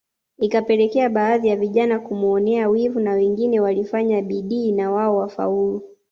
[0.39, 5.83] Ikapelekea baadhi ya vijana kumuonea wivu na wengine walifanya bidii na wao wafaulu